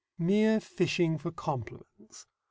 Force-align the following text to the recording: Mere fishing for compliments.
Mere 0.17 0.59
fishing 0.59 1.19
for 1.19 1.29
compliments. 1.29 2.25